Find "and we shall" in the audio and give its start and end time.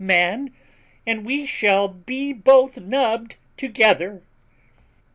1.05-1.87